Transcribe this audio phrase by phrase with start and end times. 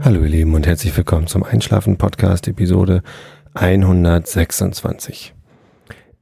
[0.00, 3.02] Hallo ihr Lieben und herzlich willkommen zum Einschlafen Podcast Episode
[3.54, 5.34] 126.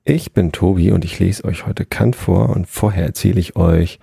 [0.05, 4.01] Ich bin Tobi und ich lese euch heute Kant vor und vorher erzähle ich euch,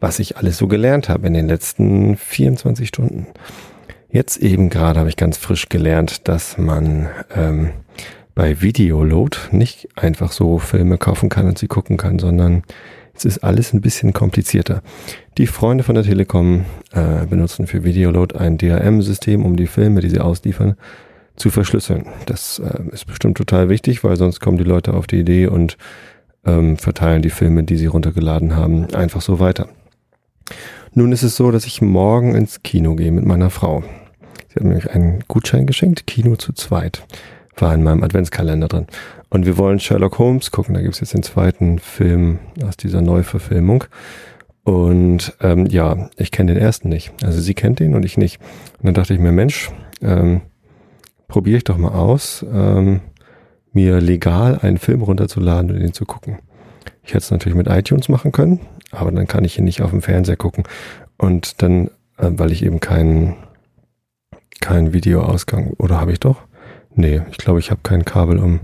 [0.00, 3.28] was ich alles so gelernt habe in den letzten 24 Stunden.
[4.10, 7.70] Jetzt eben gerade habe ich ganz frisch gelernt, dass man ähm,
[8.34, 12.64] bei Videoload nicht einfach so Filme kaufen kann und sie gucken kann, sondern
[13.24, 14.82] es ist alles ein bisschen komplizierter.
[15.38, 20.08] Die Freunde von der Telekom äh, benutzen für Videoload ein DRM-System, um die Filme, die
[20.08, 20.74] sie ausliefern,
[21.36, 22.06] zu verschlüsseln.
[22.26, 25.78] Das äh, ist bestimmt total wichtig, weil sonst kommen die Leute auf die Idee und
[26.44, 29.68] ähm, verteilen die Filme, die sie runtergeladen haben, einfach so weiter.
[30.92, 33.84] Nun ist es so, dass ich morgen ins Kino gehe mit meiner Frau.
[34.48, 37.04] Sie hat mir einen Gutschein geschenkt, Kino zu zweit
[37.56, 38.86] war in meinem Adventskalender drin.
[39.32, 40.74] Und wir wollen Sherlock Holmes gucken.
[40.74, 43.84] Da gibt es jetzt den zweiten Film aus dieser Neuverfilmung.
[44.62, 47.14] Und ähm, ja, ich kenne den ersten nicht.
[47.22, 48.38] Also sie kennt den und ich nicht.
[48.78, 49.70] Und dann dachte ich mir, Mensch,
[50.02, 50.42] ähm,
[51.28, 53.00] probiere ich doch mal aus, ähm,
[53.72, 56.40] mir legal einen Film runterzuladen und den zu gucken.
[57.02, 59.92] Ich hätte es natürlich mit iTunes machen können, aber dann kann ich ihn nicht auf
[59.92, 60.64] dem Fernseher gucken.
[61.16, 61.86] Und dann,
[62.18, 63.36] äh, weil ich eben keinen
[64.60, 66.36] keinen Videoausgang, oder habe ich doch?
[66.94, 68.60] Nee, ich glaube, ich habe kein Kabel, um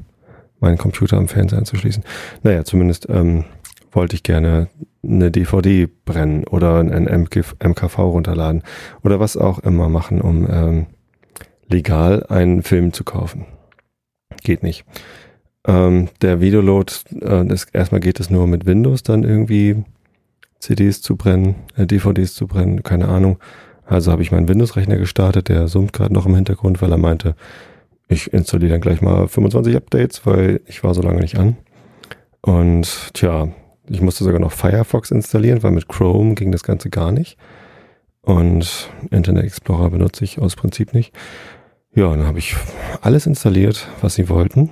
[0.60, 2.04] meinen Computer am Fernseher anzuschließen.
[2.42, 3.44] Naja, zumindest ähm,
[3.92, 4.68] wollte ich gerne
[5.02, 8.62] eine DVD brennen oder ein MKV, runterladen
[9.02, 10.86] oder was auch immer machen, um ähm,
[11.68, 13.46] legal einen Film zu kaufen.
[14.42, 14.84] Geht nicht.
[15.66, 19.84] Ähm, der Videoload, äh, das, erstmal geht es nur mit Windows dann irgendwie
[20.60, 23.38] CDs zu brennen, äh, DVDs zu brennen, keine Ahnung.
[23.84, 27.34] Also habe ich meinen Windows-Rechner gestartet, der summt gerade noch im Hintergrund, weil er meinte,
[28.08, 31.56] ich installiere dann gleich mal 25 Updates, weil ich war so lange nicht an.
[32.40, 33.48] Und tja,
[33.88, 37.36] ich musste sogar noch Firefox installieren, weil mit Chrome ging das Ganze gar nicht.
[38.22, 41.14] Und Internet Explorer benutze ich aus Prinzip nicht.
[41.94, 42.56] Ja, dann habe ich
[43.00, 44.70] alles installiert, was sie wollten.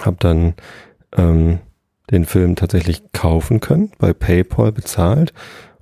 [0.00, 0.54] Habe dann
[1.16, 1.58] ähm,
[2.10, 5.32] den Film tatsächlich kaufen können, bei PayPal bezahlt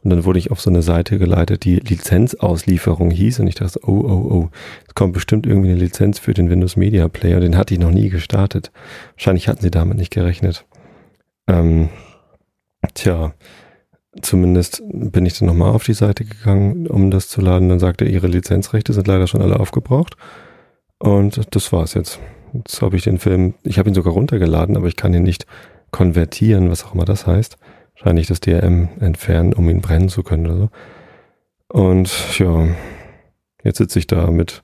[0.02, 3.40] und dann wurde ich auf so eine Seite geleitet, die Lizenzauslieferung hieß.
[3.40, 4.48] Und ich dachte, oh, oh, oh,
[4.86, 7.40] es kommt bestimmt irgendwie eine Lizenz für den Windows Media Player.
[7.40, 8.72] Den hatte ich noch nie gestartet.
[9.14, 10.64] Wahrscheinlich hatten sie damit nicht gerechnet.
[11.46, 11.90] Ähm,
[12.94, 13.34] tja,
[14.22, 17.68] zumindest bin ich dann nochmal auf die Seite gegangen, um das zu laden.
[17.68, 20.16] Dann sagte er, ihre Lizenzrechte sind leider schon alle aufgebraucht.
[20.98, 22.20] Und das war's jetzt.
[22.54, 25.46] Jetzt habe ich den Film, ich habe ihn sogar runtergeladen, aber ich kann ihn nicht
[25.90, 27.58] konvertieren, was auch immer das heißt
[28.00, 30.68] wahrscheinlich das DRM entfernen, um ihn brennen zu können oder so.
[31.68, 32.68] Und ja,
[33.62, 34.62] jetzt sitze ich da mit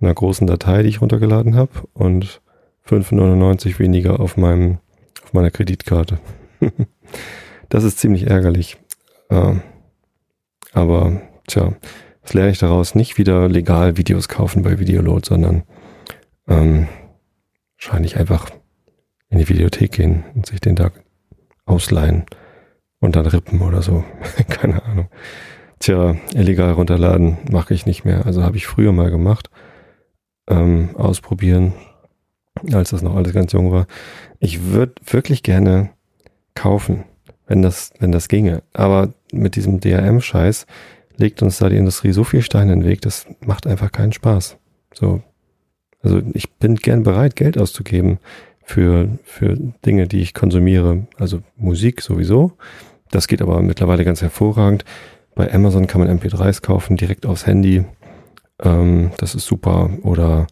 [0.00, 2.40] einer großen Datei, die ich runtergeladen habe und
[2.86, 4.78] 5,99 weniger auf meinem
[5.24, 6.18] auf meiner Kreditkarte.
[7.68, 8.78] das ist ziemlich ärgerlich.
[9.28, 9.60] Ähm,
[10.72, 11.74] aber tja,
[12.22, 12.94] was lerne ich daraus?
[12.94, 15.64] Nicht wieder legal Videos kaufen bei Videoload, sondern
[16.46, 16.88] ähm,
[17.76, 18.48] wahrscheinlich einfach
[19.28, 20.92] in die Videothek gehen und sich den da
[21.66, 22.24] ausleihen
[23.00, 24.04] und dann rippen oder so.
[24.48, 25.08] Keine Ahnung.
[25.78, 28.26] Tja, illegal runterladen mache ich nicht mehr.
[28.26, 29.50] Also habe ich früher mal gemacht.
[30.48, 31.74] Ähm, ausprobieren,
[32.72, 33.86] als das noch alles ganz jung war.
[34.40, 35.90] Ich würde wirklich gerne
[36.54, 37.04] kaufen,
[37.46, 38.62] wenn das, wenn das ginge.
[38.72, 40.66] Aber mit diesem DRM-Scheiß
[41.16, 44.12] legt uns da die Industrie so viel Steine in den Weg, das macht einfach keinen
[44.12, 44.56] Spaß.
[44.94, 45.22] So.
[46.00, 48.18] Also ich bin gern bereit, Geld auszugeben
[48.68, 49.56] für, für
[49.86, 51.06] Dinge, die ich konsumiere.
[51.16, 52.52] Also Musik sowieso.
[53.10, 54.84] Das geht aber mittlerweile ganz hervorragend.
[55.34, 57.86] Bei Amazon kann man MP3s kaufen, direkt aufs Handy.
[58.62, 59.90] Ähm, das ist super.
[60.02, 60.46] Oder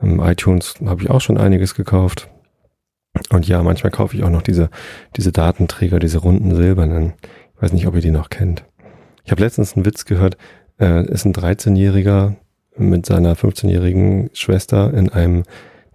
[0.00, 2.30] ähm, iTunes habe ich auch schon einiges gekauft.
[3.28, 4.70] Und ja, manchmal kaufe ich auch noch diese,
[5.16, 7.12] diese Datenträger, diese runden silbernen.
[7.54, 8.64] Ich weiß nicht, ob ihr die noch kennt.
[9.24, 10.38] Ich habe letztens einen Witz gehört.
[10.80, 12.36] Äh, ist ein 13-Jähriger
[12.78, 15.42] mit seiner 15-jährigen Schwester in einem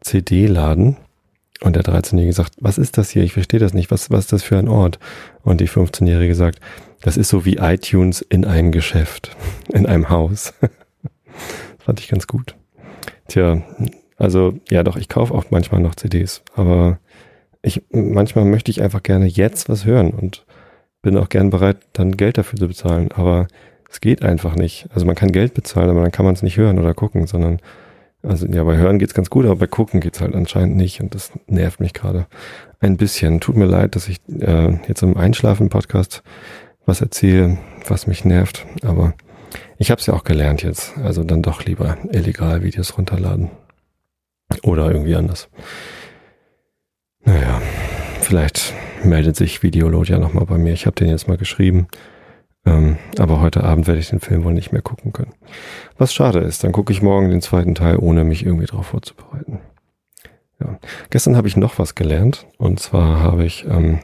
[0.01, 0.97] CD-Laden
[1.63, 3.23] und der 13-Jährige sagt, was ist das hier?
[3.23, 3.89] Ich verstehe das nicht.
[3.89, 4.99] Was, was ist das für ein Ort?
[5.43, 6.59] Und die 15-Jährige sagt,
[7.01, 9.35] das ist so wie iTunes in einem Geschäft,
[9.73, 10.53] in einem Haus.
[11.79, 12.55] fand ich ganz gut.
[13.27, 13.61] Tja,
[14.17, 16.99] also ja doch, ich kaufe auch manchmal noch CDs, aber
[17.61, 20.45] ich manchmal möchte ich einfach gerne jetzt was hören und
[21.01, 23.09] bin auch gern bereit, dann Geld dafür zu bezahlen.
[23.13, 23.47] Aber
[23.89, 24.87] es geht einfach nicht.
[24.93, 27.59] Also man kann Geld bezahlen, aber dann kann man es nicht hören oder gucken, sondern
[28.23, 31.13] also ja, bei Hören geht's ganz gut, aber bei Gucken geht's halt anscheinend nicht und
[31.13, 32.25] das nervt mich gerade
[32.79, 33.41] ein bisschen.
[33.41, 36.23] Tut mir leid, dass ich äh, jetzt im Einschlafen-Podcast
[36.85, 39.13] was erzähle, was mich nervt, aber
[39.77, 40.97] ich habe es ja auch gelernt jetzt.
[40.97, 43.51] Also dann doch lieber illegal Videos runterladen.
[44.63, 45.49] Oder irgendwie anders.
[47.25, 47.61] Naja,
[48.21, 48.73] vielleicht
[49.03, 50.73] meldet sich Videoload ja nochmal bei mir.
[50.73, 51.87] Ich habe den jetzt mal geschrieben.
[52.65, 55.33] Ähm, aber heute Abend werde ich den Film wohl nicht mehr gucken können.
[55.97, 59.59] Was schade ist, dann gucke ich morgen den zweiten Teil, ohne mich irgendwie darauf vorzubereiten.
[60.59, 60.79] Ja.
[61.09, 62.47] Gestern habe ich noch was gelernt.
[62.57, 63.99] Und zwar habe ich ähm,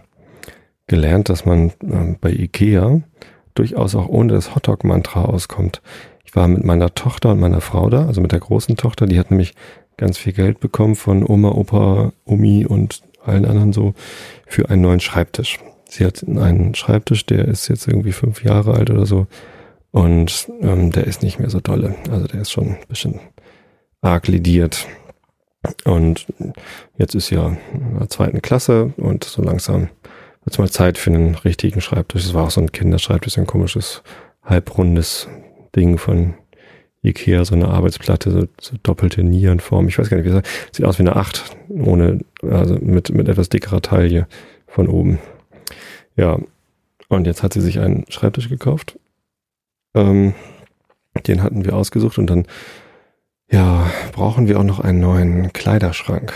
[0.87, 3.01] gelernt, dass man ähm, bei Ikea
[3.55, 5.81] durchaus auch ohne das Hotdog-Mantra auskommt.
[6.25, 9.19] Ich war mit meiner Tochter und meiner Frau da, also mit der großen Tochter, die
[9.19, 9.55] hat nämlich
[9.97, 13.93] ganz viel Geld bekommen von Oma, Opa, Omi und allen anderen so
[14.45, 15.59] für einen neuen Schreibtisch.
[15.89, 19.25] Sie hat einen Schreibtisch, der ist jetzt irgendwie fünf Jahre alt oder so.
[19.91, 21.95] Und ähm, der ist nicht mehr so dolle.
[22.11, 23.19] Also der ist schon ein bisschen
[24.01, 24.87] arg lidiert.
[25.85, 26.27] Und
[26.97, 29.89] jetzt ist ja in der zweiten Klasse und so langsam
[30.43, 32.23] wird es mal Zeit für einen richtigen Schreibtisch.
[32.23, 34.03] Das war auch so ein Kinderschreibtisch, ein komisches,
[34.43, 35.27] halbrundes
[35.75, 36.35] Ding von
[37.03, 39.87] Ikea, so eine Arbeitsplatte, so, so doppelte Nierenform.
[39.87, 43.27] Ich weiß gar nicht, wie das sieht aus wie eine Acht, ohne, also mit, mit
[43.27, 44.27] etwas dickerer Taille
[44.67, 45.19] von oben.
[46.15, 46.39] Ja,
[47.07, 48.99] und jetzt hat sie sich einen Schreibtisch gekauft.
[49.95, 50.33] Ähm,
[51.27, 52.45] den hatten wir ausgesucht und dann,
[53.51, 56.33] ja, brauchen wir auch noch einen neuen Kleiderschrank.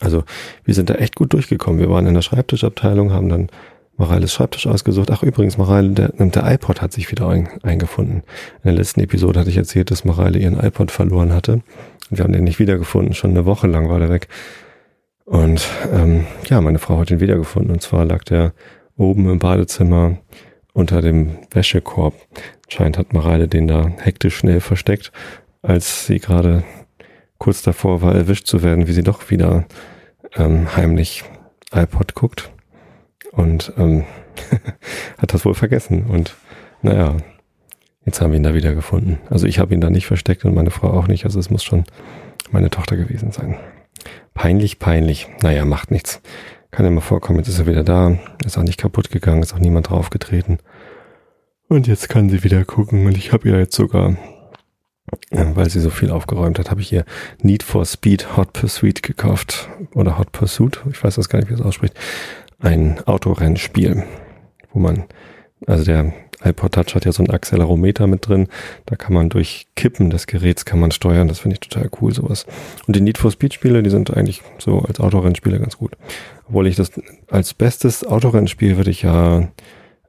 [0.00, 0.24] Also
[0.64, 1.80] wir sind da echt gut durchgekommen.
[1.80, 3.48] Wir waren in der Schreibtischabteilung, haben dann
[3.96, 5.10] Mareiles Schreibtisch ausgesucht.
[5.10, 8.22] Ach übrigens, Mareile, der, der iPod hat sich wieder ein, eingefunden.
[8.62, 11.60] In der letzten Episode hatte ich erzählt, dass Mareile ihren iPod verloren hatte.
[12.10, 13.14] Und wir haben den nicht wiedergefunden.
[13.14, 14.28] Schon eine Woche lang war der weg.
[15.32, 17.72] Und ähm, ja, meine Frau hat ihn wiedergefunden.
[17.72, 18.52] Und zwar lag der
[18.98, 20.18] oben im Badezimmer
[20.74, 22.12] unter dem Wäschekorb.
[22.68, 25.10] Scheint hat Mareile den da hektisch schnell versteckt,
[25.62, 26.64] als sie gerade
[27.38, 29.64] kurz davor war, erwischt zu werden, wie sie doch wieder
[30.36, 31.24] ähm, heimlich
[31.72, 32.52] iPod guckt.
[33.30, 34.04] Und ähm,
[35.16, 36.04] hat das wohl vergessen.
[36.10, 36.36] Und
[36.82, 37.16] naja,
[38.04, 39.18] jetzt haben wir ihn da wieder gefunden.
[39.30, 41.24] Also ich habe ihn da nicht versteckt und meine Frau auch nicht.
[41.24, 41.84] Also es muss schon
[42.50, 43.56] meine Tochter gewesen sein.
[44.34, 45.28] Peinlich, peinlich.
[45.42, 46.20] Naja, macht nichts.
[46.70, 48.18] Kann ja mal vorkommen, jetzt ist er wieder da.
[48.44, 50.58] Ist auch nicht kaputt gegangen, ist auch niemand draufgetreten.
[51.68, 53.06] Und jetzt kann sie wieder gucken.
[53.06, 54.16] Und ich habe ihr jetzt sogar,
[55.30, 57.04] weil sie so viel aufgeräumt hat, habe ich ihr
[57.42, 59.68] Need for Speed Hot Pursuit gekauft.
[59.94, 60.80] Oder Hot Pursuit.
[60.90, 61.94] Ich weiß das gar nicht, wie es ausspricht.
[62.58, 64.04] Ein Autorennspiel,
[64.72, 65.04] wo man,
[65.66, 66.12] also der
[66.44, 68.48] iPod Touch hat ja so ein Accelerometer mit drin.
[68.86, 71.28] Da kann man durch Kippen des Geräts kann man steuern.
[71.28, 72.46] Das finde ich total cool, sowas.
[72.86, 75.96] Und die Need for Speed Spiele, die sind eigentlich so als Autorennspiele ganz gut.
[76.48, 76.90] Obwohl ich das
[77.30, 79.48] als bestes Autorennspiel würde ich ja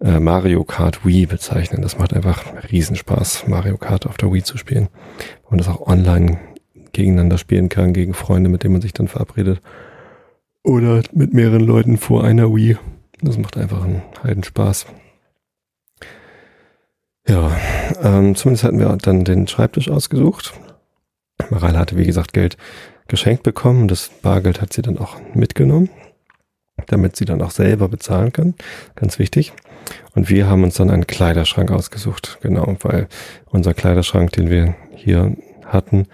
[0.01, 1.81] äh, Mario Kart Wii bezeichnen.
[1.81, 4.89] Das macht einfach Riesenspaß, Mario Kart auf der Wii zu spielen.
[5.43, 6.39] Und das auch online
[6.93, 9.61] gegeneinander spielen kann, gegen Freunde, mit denen man sich dann verabredet.
[10.63, 12.77] Oder mit mehreren Leuten vor einer Wii.
[13.21, 14.85] Das macht einfach einen Heidenspaß.
[17.27, 17.55] Ja,
[18.01, 20.53] ähm, zumindest hatten wir dann den Schreibtisch ausgesucht.
[21.49, 22.57] Mareile hatte, wie gesagt, Geld
[23.07, 23.87] geschenkt bekommen.
[23.87, 25.89] Das Bargeld hat sie dann auch mitgenommen,
[26.87, 28.55] damit sie dann auch selber bezahlen kann.
[28.95, 29.53] Ganz wichtig.
[30.15, 32.39] Und wir haben uns dann einen Kleiderschrank ausgesucht.
[32.41, 33.07] Genau, weil
[33.45, 35.35] unser Kleiderschrank, den wir hier
[35.65, 36.07] hatten,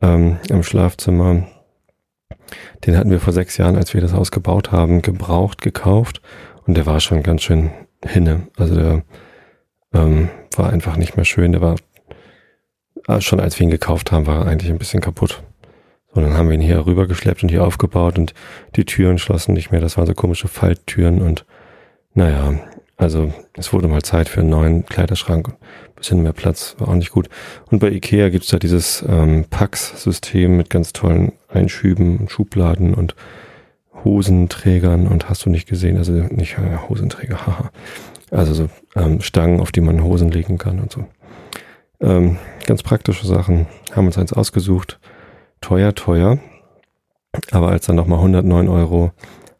[0.00, 1.46] ähm, im Schlafzimmer,
[2.84, 6.20] den hatten wir vor sechs Jahren, als wir das Haus gebaut haben, gebraucht, gekauft.
[6.66, 7.70] Und der war schon ganz schön
[8.04, 8.48] hinne.
[8.56, 9.02] Also der
[9.94, 11.52] ähm, war einfach nicht mehr schön.
[11.52, 11.76] Der war
[13.06, 15.42] ah, schon als wir ihn gekauft haben, war er eigentlich ein bisschen kaputt.
[16.14, 18.34] So, dann haben wir ihn hier rübergeschleppt und hier aufgebaut und
[18.76, 19.80] die Türen schlossen nicht mehr.
[19.80, 21.46] Das waren so komische Falttüren und
[22.14, 22.54] naja,
[22.98, 25.48] also es wurde mal Zeit für einen neuen Kleiderschrank.
[25.48, 27.28] Ein bisschen mehr Platz, war auch nicht gut.
[27.70, 33.14] Und bei Ikea gibt's da dieses ähm, Pax-System mit ganz tollen Einschüben, Schubladen und
[34.04, 37.70] Hosenträgern und hast du nicht gesehen, also nicht äh, Hosenträger, haha.
[38.32, 41.04] Also so ähm, Stangen, auf die man Hosen legen kann und so.
[42.00, 43.66] Ähm, ganz praktische Sachen.
[43.94, 44.98] Haben uns eins ausgesucht.
[45.60, 46.38] Teuer, teuer.
[47.50, 49.12] Aber als dann nochmal 109 Euro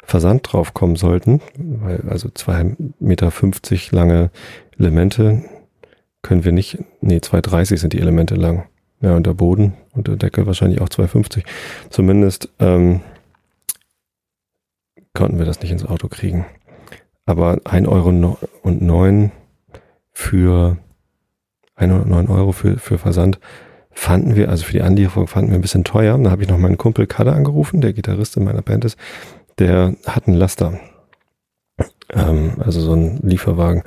[0.04, 3.30] Versand draufkommen sollten, weil also 2,50 Meter
[3.96, 4.30] lange
[4.78, 5.44] Elemente
[6.22, 8.66] können wir nicht, nee, 2,30 sind die Elemente lang.
[9.00, 11.44] Ja, und der Boden und der Deckel wahrscheinlich auch 2,50.
[11.90, 13.00] Zumindest ähm,
[15.12, 16.46] konnten wir das nicht ins Auto kriegen.
[17.24, 19.30] Aber 1,09 Euro
[20.12, 20.78] für
[21.76, 23.38] 109 Euro für, für Versand
[23.90, 26.18] fanden wir, also für die Anlieferung fanden wir ein bisschen teuer.
[26.18, 28.98] Da habe ich noch meinen Kumpel Kader angerufen, der Gitarrist in meiner Band ist.
[29.58, 30.80] Der hat einen Laster.
[32.12, 33.82] Ähm, also so einen Lieferwagen.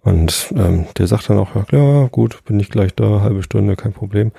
[0.00, 3.92] Und ähm, der sagt dann auch, ja, gut, bin ich gleich da, halbe Stunde, kein
[3.92, 4.32] Problem.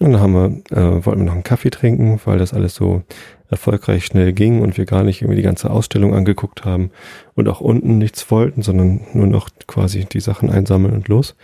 [0.00, 3.02] Und dann haben wir, äh, wollten wir noch einen Kaffee trinken, weil das alles so
[3.48, 6.90] erfolgreich schnell ging und wir gar nicht irgendwie die ganze Ausstellung angeguckt haben
[7.34, 11.36] und auch unten nichts wollten, sondern nur noch quasi die Sachen einsammeln und los.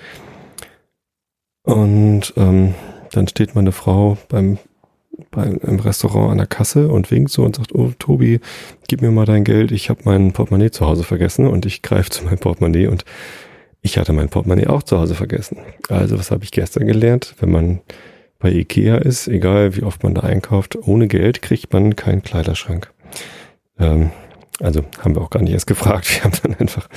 [1.64, 2.74] Und ähm,
[3.12, 4.58] dann steht meine Frau beim
[5.30, 8.40] bei, im Restaurant an der Kasse und winkt so und sagt, oh Tobi,
[8.88, 12.10] gib mir mal dein Geld, ich habe mein Portemonnaie zu Hause vergessen und ich greife
[12.10, 13.04] zu meinem Portemonnaie und
[13.82, 15.58] ich hatte mein Portemonnaie auch zu Hause vergessen.
[15.88, 17.34] Also was habe ich gestern gelernt?
[17.40, 17.80] Wenn man
[18.42, 22.92] bei Ikea ist, egal wie oft man da einkauft, ohne Geld kriegt man keinen Kleiderschrank.
[23.78, 24.10] Ähm,
[24.58, 26.12] also haben wir auch gar nicht erst gefragt.
[26.14, 26.88] Wir haben dann einfach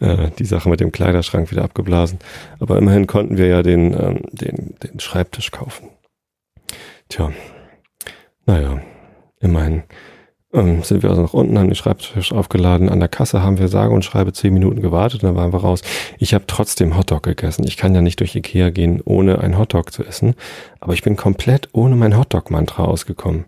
[0.00, 2.18] äh, die Sache mit dem Kleiderschrank wieder abgeblasen.
[2.58, 5.90] Aber immerhin konnten wir ja den, ähm, den, den Schreibtisch kaufen.
[7.10, 7.32] Tja,
[8.46, 8.80] naja,
[9.40, 9.82] immerhin
[10.54, 12.88] ähm, sind wir also nach unten, haben den Schreibtisch aufgeladen.
[12.88, 15.82] An der Kasse haben wir sage und schreibe zehn Minuten gewartet dann waren wir raus.
[16.18, 17.66] Ich habe trotzdem Hotdog gegessen.
[17.66, 20.34] Ich kann ja nicht durch Ikea gehen, ohne ein Hotdog zu essen.
[20.80, 23.46] Aber ich bin komplett ohne mein Hotdog-Mantra ausgekommen.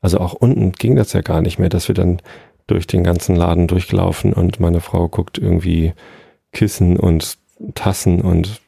[0.00, 2.20] Also auch unten ging das ja gar nicht mehr, dass wir dann
[2.66, 5.94] durch den ganzen Laden durchgelaufen und meine Frau guckt irgendwie
[6.52, 7.38] Kissen und
[7.74, 8.60] Tassen und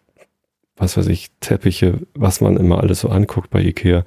[0.76, 4.04] was weiß ich, Teppiche, was man immer alles so anguckt bei Ikea,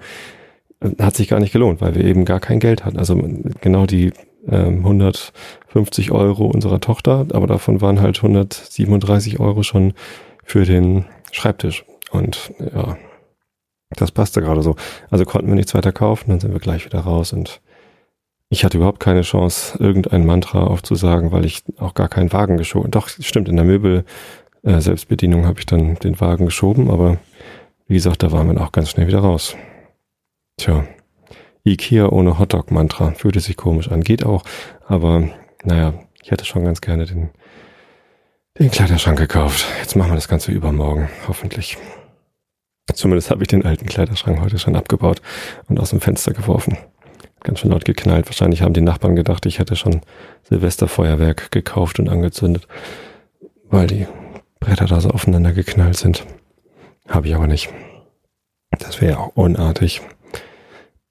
[1.00, 2.98] hat sich gar nicht gelohnt, weil wir eben gar kein Geld hatten.
[2.98, 3.22] Also
[3.62, 4.14] genau die
[4.48, 9.94] ähm, 150 Euro unserer Tochter, aber davon waren halt 137 Euro schon
[10.44, 11.86] für den Schreibtisch.
[12.12, 12.98] Und ja,
[13.92, 14.76] das passte gerade so.
[15.10, 17.62] Also konnten wir nichts weiter kaufen, dann sind wir gleich wieder raus und
[18.52, 22.90] ich hatte überhaupt keine Chance, irgendein Mantra aufzusagen, weil ich auch gar keinen Wagen geschoben.
[22.90, 24.06] Doch, stimmt, in der Möbel
[24.64, 27.18] äh, Selbstbedienung habe ich dann den Wagen geschoben, aber
[27.88, 29.56] wie gesagt, da waren wir auch ganz schnell wieder raus.
[30.60, 30.86] Tja,
[31.64, 34.44] Ikea ohne Hotdog-Mantra fühlte sich komisch an, geht auch,
[34.86, 35.30] aber
[35.64, 37.30] naja, ich hätte schon ganz gerne den,
[38.60, 39.66] den Kleiderschrank gekauft.
[39.80, 41.78] Jetzt machen wir das Ganze übermorgen, hoffentlich.
[42.94, 45.22] Zumindest habe ich den alten Kleiderschrank heute schon abgebaut
[45.70, 46.78] und aus dem Fenster geworfen
[47.42, 48.26] ganz schön laut geknallt.
[48.28, 50.02] Wahrscheinlich haben die Nachbarn gedacht, ich hätte schon
[50.44, 52.68] Silvesterfeuerwerk gekauft und angezündet,
[53.70, 54.08] weil die
[54.60, 56.26] Bretter da so aufeinander geknallt sind.
[57.08, 57.70] Habe ich aber nicht.
[58.78, 60.02] Das wäre ja auch unartig.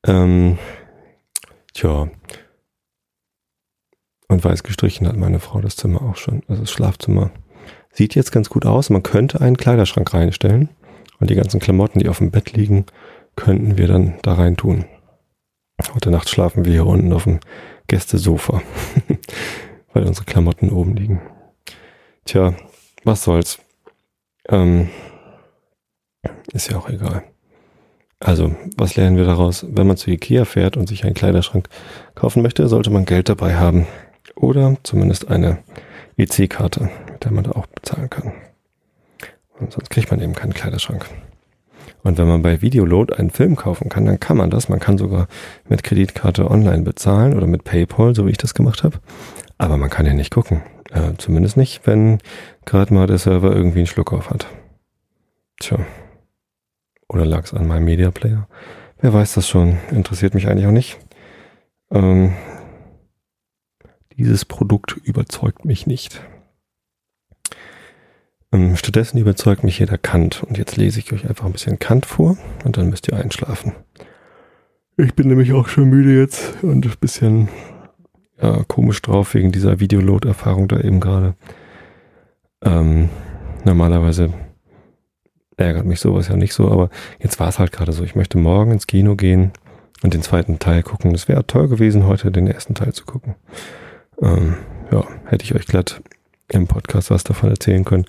[0.06, 0.58] Ähm,
[1.74, 2.08] tja.
[4.28, 6.42] Und weiß gestrichen hat meine Frau das Zimmer auch schon.
[6.48, 7.30] Also das Schlafzimmer
[7.92, 8.90] sieht jetzt ganz gut aus.
[8.90, 10.68] Man könnte einen Kleiderschrank reinstellen
[11.18, 12.86] und die ganzen Klamotten, die auf dem Bett liegen,
[13.36, 14.84] könnten wir dann da rein tun.
[15.94, 17.40] Heute Nacht schlafen wir hier unten auf dem
[17.86, 18.62] Gästesofa,
[19.92, 21.22] weil unsere Klamotten oben liegen.
[22.24, 22.54] Tja,
[23.04, 23.58] was soll's.
[24.48, 24.90] Ähm,
[26.52, 27.24] ist ja auch egal.
[28.20, 29.64] Also, was lernen wir daraus?
[29.68, 31.68] Wenn man zu Ikea fährt und sich einen Kleiderschrank
[32.14, 33.86] kaufen möchte, sollte man Geld dabei haben.
[34.34, 35.58] Oder zumindest eine
[36.16, 38.32] EC-Karte, mit der man da auch bezahlen kann.
[39.60, 41.06] Und sonst kriegt man eben keinen Kleiderschrank.
[42.02, 44.68] Und wenn man bei Videoload einen Film kaufen kann, dann kann man das.
[44.68, 45.28] Man kann sogar
[45.68, 48.98] mit Kreditkarte online bezahlen oder mit PayPal, so wie ich das gemacht habe.
[49.58, 50.62] Aber man kann ja nicht gucken.
[50.90, 52.18] Äh, zumindest nicht, wenn
[52.64, 54.46] gerade mal der Server irgendwie einen Schluck auf hat.
[55.60, 55.78] Tja.
[57.08, 58.48] Oder lag es an meinem Media Player?
[59.00, 59.78] Wer weiß das schon?
[59.90, 60.98] Interessiert mich eigentlich auch nicht.
[61.90, 62.34] Ähm,
[64.16, 66.20] dieses Produkt überzeugt mich nicht.
[68.52, 70.42] Ähm, stattdessen überzeugt mich hier der Kant.
[70.42, 73.72] Und jetzt lese ich euch einfach ein bisschen Kant vor und dann müsst ihr einschlafen.
[74.96, 77.48] Ich bin nämlich auch schon müde jetzt und ein bisschen
[78.40, 81.34] ja, komisch drauf wegen dieser Videoload-Erfahrung da eben gerade.
[82.62, 83.08] Ähm,
[83.64, 84.32] normalerweise
[85.58, 86.88] ärgert mich sowas ja nicht so, aber
[87.20, 88.04] jetzt war es halt gerade so.
[88.04, 89.52] Ich möchte morgen ins Kino gehen
[90.02, 91.14] und den zweiten Teil gucken.
[91.14, 93.34] Es wäre toll gewesen, heute den ersten Teil zu gucken.
[94.22, 94.56] Ähm,
[94.90, 96.00] ja, hätte ich euch glatt
[96.50, 98.06] im Podcast was davon erzählen können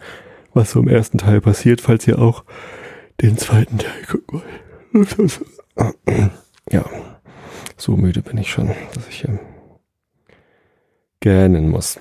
[0.53, 2.43] was so im ersten Teil passiert, falls ihr auch
[3.21, 4.43] den zweiten Teil guckt.
[6.71, 6.85] Ja,
[7.77, 9.39] so müde bin ich schon, dass ich hier
[11.19, 11.99] gähnen muss.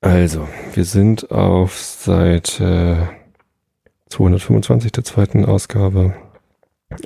[0.00, 3.10] Also, wir sind auf Seite
[4.10, 6.14] 225 der zweiten Ausgabe,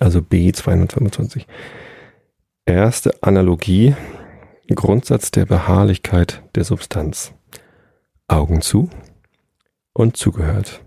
[0.00, 1.46] also B 225.
[2.66, 3.94] Erste Analogie,
[4.74, 7.34] Grundsatz der Beharrlichkeit der Substanz.
[8.26, 8.88] Augen zu
[9.92, 10.82] und zugehört.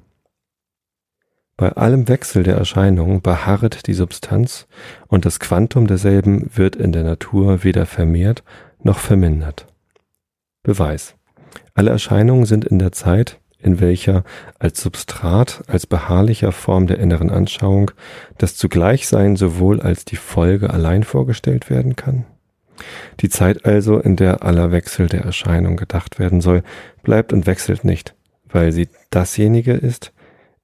[1.56, 4.68] Bei allem Wechsel der Erscheinungen beharret die Substanz
[5.08, 8.44] und das Quantum derselben wird in der Natur weder vermehrt
[8.80, 9.68] noch vermindert.
[10.64, 11.16] Beweis.
[11.74, 14.24] Alle Erscheinungen sind in der Zeit, in welcher
[14.60, 17.92] als Substrat, als beharrlicher Form der inneren Anschauung
[18.38, 22.26] das Zugleichsein sowohl als die Folge allein vorgestellt werden kann.
[23.20, 26.64] Die Zeit also, in der aller Wechsel der Erscheinung gedacht werden soll,
[27.02, 28.14] bleibt und wechselt nicht,
[28.50, 30.14] weil sie dasjenige ist,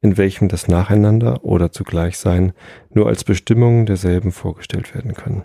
[0.01, 2.53] in welchem das Nacheinander oder Zugleichsein
[2.91, 5.43] nur als Bestimmungen derselben vorgestellt werden können.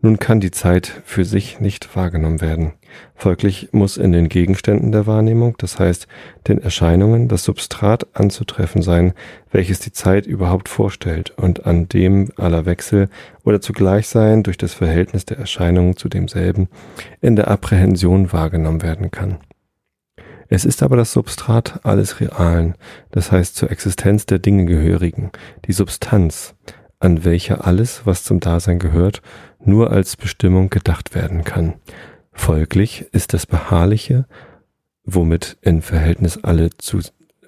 [0.00, 2.74] Nun kann die Zeit für sich nicht wahrgenommen werden.
[3.16, 6.06] Folglich muss in den Gegenständen der Wahrnehmung, das heißt
[6.46, 9.12] den Erscheinungen, das Substrat anzutreffen sein,
[9.50, 13.08] welches die Zeit überhaupt vorstellt und an dem aller Wechsel
[13.44, 16.68] oder zugleich sein durch das Verhältnis der Erscheinungen zu demselben
[17.20, 19.38] in der Apprehension wahrgenommen werden kann.
[20.48, 22.74] Es ist aber das Substrat alles Realen,
[23.10, 25.30] das heißt zur Existenz der Dinge gehörigen,
[25.66, 26.54] die Substanz,
[27.00, 29.22] an welcher alles, was zum Dasein gehört,
[29.64, 31.74] nur als Bestimmung gedacht werden kann.
[32.32, 34.26] Folglich ist das Beharrliche,
[35.04, 37.00] womit in Verhältnis alle zu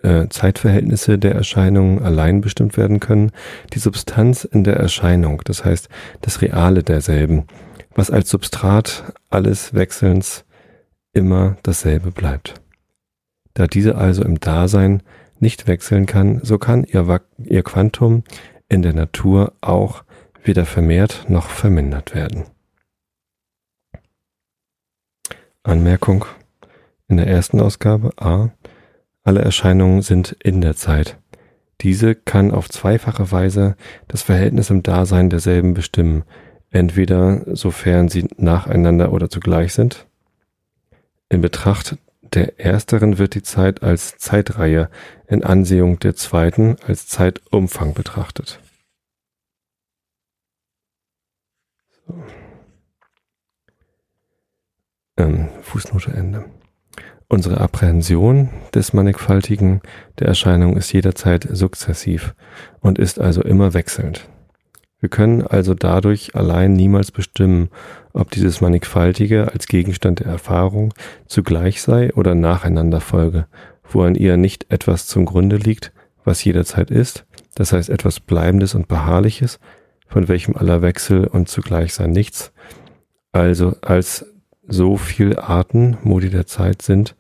[0.03, 3.33] äh, Zeitverhältnisse der Erscheinungen allein bestimmt werden können,
[3.73, 5.89] die Substanz in der Erscheinung, das heißt
[6.21, 7.47] das Reale derselben,
[7.95, 10.45] was als Substrat alles Wechselns
[11.13, 12.55] immer dasselbe bleibt.
[13.55, 15.03] Da diese also im Dasein
[15.39, 18.25] nicht wechseln kann, so kann ihr, ihr Quantum
[18.71, 20.05] in der Natur auch
[20.43, 22.45] weder vermehrt noch vermindert werden.
[25.63, 26.25] Anmerkung
[27.09, 28.51] in der ersten Ausgabe A.
[29.23, 31.19] Alle Erscheinungen sind in der Zeit.
[31.83, 33.77] Diese kann auf zweifache Weise
[34.09, 36.25] das Verhältnis im Dasein derselben bestimmen,
[36.71, 40.07] entweder sofern sie nacheinander oder zugleich sind.
[41.29, 41.99] In Betracht
[42.35, 44.89] der ersteren wird die Zeit als Zeitreihe,
[45.27, 48.61] in Ansehung der zweiten als Zeitumfang betrachtet.
[52.07, 52.25] So.
[55.17, 56.45] Ähm, Fußnote Ende.
[57.29, 59.83] Unsere Apprehension des Mannigfaltigen
[60.19, 62.35] der Erscheinung ist jederzeit sukzessiv
[62.81, 64.29] und ist also immer wechselnd.
[65.01, 67.71] Wir können also dadurch allein niemals bestimmen,
[68.13, 70.93] ob dieses Mannigfaltige als Gegenstand der Erfahrung
[71.27, 73.47] zugleich sei oder nacheinander folge,
[73.83, 75.93] wo an ihr nicht etwas zum Grunde liegt,
[76.25, 79.59] was jederzeit ist, das heißt etwas Bleibendes und Beharrliches,
[80.07, 82.53] von welchem aller Wechsel und zugleich sein nichts,
[83.33, 84.27] also als
[84.67, 87.17] so viel Arten, Modi der Zeit sind,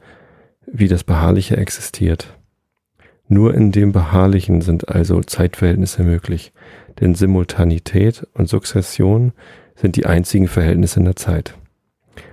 [0.66, 2.36] wie das Beharrliche existiert.
[3.26, 6.52] Nur in dem Beharrlichen sind also Zeitverhältnisse möglich,
[6.98, 9.32] denn Simultanität und Sukzession
[9.76, 11.54] sind die einzigen Verhältnisse in der Zeit.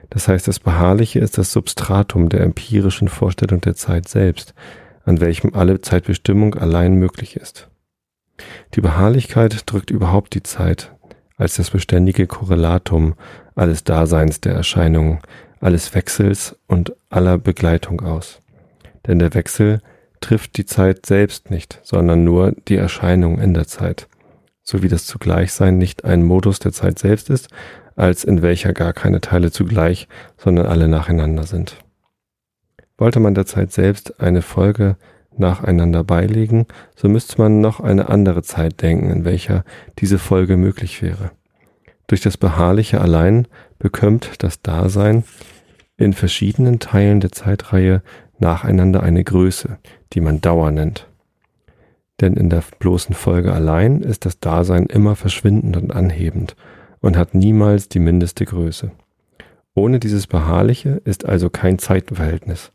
[0.09, 4.53] Das heißt, das Beharrliche ist das Substratum der empirischen Vorstellung der Zeit selbst,
[5.05, 7.69] an welchem alle Zeitbestimmung allein möglich ist.
[8.73, 10.93] Die Beharrlichkeit drückt überhaupt die Zeit
[11.37, 13.15] als das beständige Korrelatum
[13.55, 15.19] alles Daseins der Erscheinungen,
[15.59, 18.41] alles Wechsels und aller Begleitung aus.
[19.05, 19.81] Denn der Wechsel
[20.19, 24.07] trifft die Zeit selbst nicht, sondern nur die Erscheinung in der Zeit
[24.69, 27.47] so wie das Zugleichsein nicht ein Modus der Zeit selbst ist,
[27.95, 31.77] als in welcher gar keine Teile zugleich, sondern alle nacheinander sind.
[32.97, 34.97] Wollte man der Zeit selbst eine Folge
[35.37, 39.63] nacheinander beilegen, so müsste man noch eine andere Zeit denken, in welcher
[39.99, 41.31] diese Folge möglich wäre.
[42.07, 43.47] Durch das Beharrliche allein
[43.79, 45.23] bekömmt das Dasein
[45.95, 48.01] in verschiedenen Teilen der Zeitreihe
[48.37, 49.77] nacheinander eine Größe,
[50.13, 51.06] die man Dauer nennt
[52.21, 56.55] denn in der bloßen Folge allein ist das Dasein immer verschwindend und anhebend
[57.01, 58.91] und hat niemals die mindeste Größe.
[59.75, 62.71] Ohne dieses Beharrliche ist also kein Zeitverhältnis.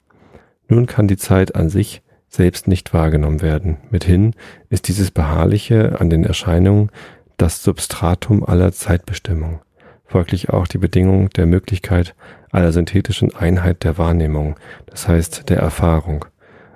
[0.69, 3.79] Nun kann die Zeit an sich selbst nicht wahrgenommen werden.
[3.91, 4.35] Mithin
[4.71, 6.91] ist dieses Beharrliche an den Erscheinungen
[7.37, 9.61] das Substratum aller Zeitbestimmung,
[10.07, 12.15] folglich auch die Bedingung der Möglichkeit
[12.53, 16.25] aller synthetischen Einheit der Wahrnehmung, das heißt der Erfahrung,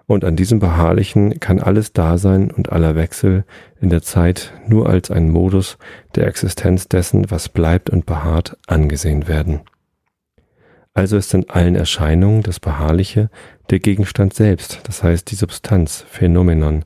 [0.07, 3.45] und an diesem Beharrlichen kann alles Dasein und aller Wechsel
[3.81, 5.79] in der Zeit nur als ein Modus
[6.15, 9.61] der Existenz dessen, was bleibt und beharrt, angesehen werden.
[10.95, 13.31] Also ist in allen Erscheinungen das Beharrliche
[13.69, 16.85] der Gegenstand selbst, das heißt die Substanz, Phänomenon.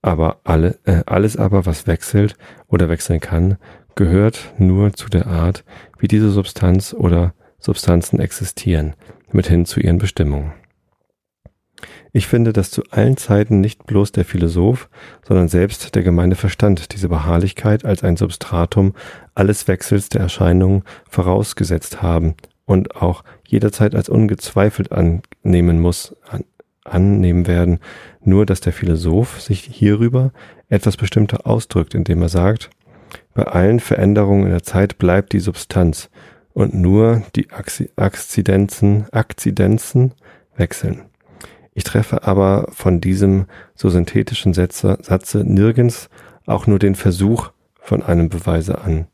[0.00, 2.36] Aber alle, äh, alles aber, was wechselt
[2.68, 3.58] oder wechseln kann,
[3.96, 5.64] gehört nur zu der Art,
[5.98, 8.94] wie diese Substanz oder Substanzen existieren,
[9.32, 10.52] mithin zu ihren Bestimmungen.
[12.12, 14.88] Ich finde, dass zu allen Zeiten nicht bloß der Philosoph,
[15.26, 18.94] sondern selbst der gemeine Verstand diese Beharrlichkeit als ein Substratum
[19.34, 22.34] alles Wechsels der Erscheinungen vorausgesetzt haben
[22.66, 26.44] und auch jederzeit als ungezweifelt annehmen muss, an,
[26.84, 27.80] annehmen werden,
[28.22, 30.32] nur dass der Philosoph sich hierüber
[30.68, 32.70] etwas bestimmter ausdrückt, indem er sagt,
[33.34, 36.10] bei allen Veränderungen in der Zeit bleibt die Substanz
[36.52, 40.12] und nur die Akzidenzen, Akzidenzen
[40.56, 41.02] wechseln.
[41.74, 46.08] Ich treffe aber von diesem so synthetischen Sätze, Satze nirgends
[46.46, 49.06] auch nur den Versuch von einem Beweise an.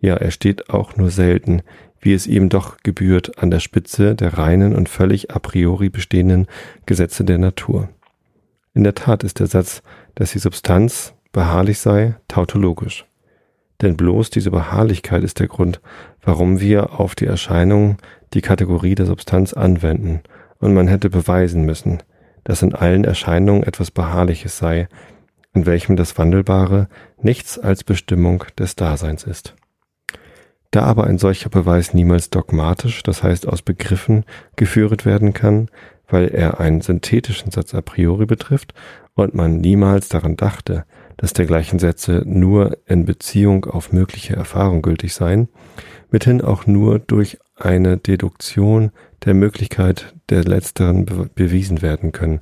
[0.00, 1.62] Ja, er steht auch nur selten,
[2.00, 6.46] wie es ihm doch gebührt, an der Spitze der reinen und völlig a priori bestehenden
[6.84, 7.88] Gesetze der Natur.
[8.74, 9.82] In der Tat ist der Satz,
[10.14, 13.06] dass die Substanz beharrlich sei, tautologisch.
[13.80, 15.80] Denn bloß diese Beharrlichkeit ist der Grund,
[16.22, 17.96] warum wir auf die Erscheinung
[18.34, 20.20] die Kategorie der Substanz anwenden.
[20.62, 22.04] Und man hätte beweisen müssen,
[22.44, 24.86] dass in allen Erscheinungen etwas Beharrliches sei,
[25.52, 26.88] in welchem das Wandelbare
[27.20, 29.56] nichts als Bestimmung des Daseins ist.
[30.70, 35.68] Da aber ein solcher Beweis niemals dogmatisch, das heißt aus Begriffen, geführt werden kann,
[36.06, 38.72] weil er einen synthetischen Satz a priori betrifft
[39.14, 40.84] und man niemals daran dachte,
[41.16, 45.48] dass dergleichen Sätze nur in Beziehung auf mögliche Erfahrung gültig seien,
[46.12, 48.92] mithin auch nur durch eine Deduktion
[49.24, 52.40] der Möglichkeit der letzteren be bewiesen werden können.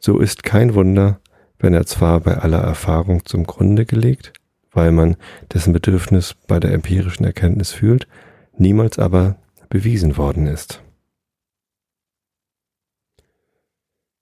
[0.00, 1.20] So ist kein Wunder,
[1.58, 4.32] wenn er zwar bei aller Erfahrung zum Grunde gelegt,
[4.72, 5.16] weil man
[5.52, 8.08] dessen Bedürfnis bei der empirischen Erkenntnis fühlt,
[8.56, 9.36] niemals aber
[9.68, 10.82] bewiesen worden ist.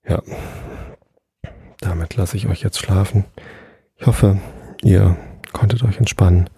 [0.07, 0.21] Ja,
[1.79, 3.25] damit lasse ich euch jetzt schlafen.
[3.95, 4.39] Ich hoffe,
[4.83, 5.15] ihr
[5.53, 6.49] konntet euch entspannen,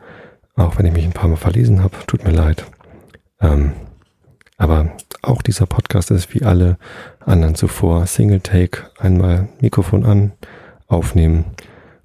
[0.56, 1.96] auch wenn ich mich ein paar Mal verlesen habe.
[2.08, 2.66] Tut mir leid.
[3.40, 3.74] Ähm,
[4.58, 6.78] aber auch dieser Podcast ist wie alle
[7.20, 8.90] anderen zuvor Single Take.
[8.98, 10.34] Einmal Mikrofon an,
[10.88, 11.46] aufnehmen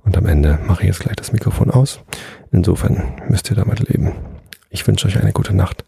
[0.04, 2.00] und am Ende mache ich jetzt gleich das Mikrofon aus.
[2.52, 4.12] Insofern müsst ihr damit leben.
[4.70, 5.84] Ich wünsche euch eine gute Nacht.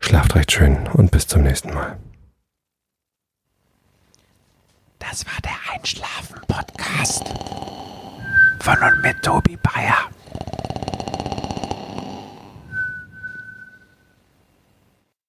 [0.00, 1.96] Schlaft recht schön und bis zum nächsten Mal.
[4.98, 7.24] Das war der Einschlafen-Podcast
[8.60, 10.08] von und mit Tobi Bayer.